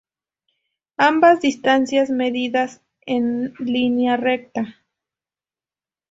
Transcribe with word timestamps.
Ambas 0.97 1.41
distancias 1.41 2.09
medidas 2.09 2.81
en 3.05 3.53
línea 3.59 4.17
recta. 4.17 4.81